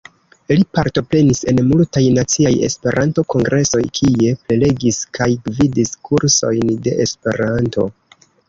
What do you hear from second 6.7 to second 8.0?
de Esperanto.